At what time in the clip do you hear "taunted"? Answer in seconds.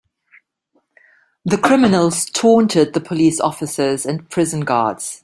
2.25-2.93